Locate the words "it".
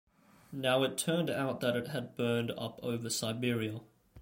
0.81-0.97, 1.75-1.89